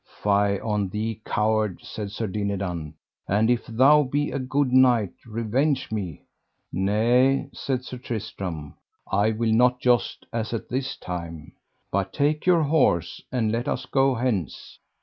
Fie 0.23 0.59
on 0.59 0.89
thee, 0.89 1.21
coward, 1.25 1.79
said 1.83 2.09
Sir 2.09 2.25
Dinadan, 2.25 2.95
and 3.27 3.51
if 3.51 3.67
thou 3.67 4.01
be 4.01 4.31
a 4.31 4.39
good 4.39 4.73
knight 4.73 5.13
revenge 5.27 5.91
me. 5.91 6.23
Nay, 6.73 7.47
said 7.53 7.85
Sir 7.85 7.99
Tristram, 7.99 8.73
I 9.11 9.29
will 9.29 9.53
not 9.53 9.79
joust 9.79 10.25
as 10.33 10.55
at 10.55 10.69
this 10.69 10.97
time, 10.97 11.51
but 11.91 12.13
take 12.13 12.47
your 12.47 12.63
horse 12.63 13.21
and 13.31 13.51
let 13.51 13.67
us 13.67 13.85
go 13.85 14.15
hence. 14.15 14.79